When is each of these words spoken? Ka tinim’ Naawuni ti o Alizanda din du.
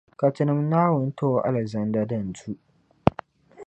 Ka 0.19 0.27
tinim’ 0.35 0.59
Naawuni 0.71 1.11
ti 1.17 1.23
o 1.31 1.33
Alizanda 1.47 2.01
din 2.09 2.25
du. 2.37 2.51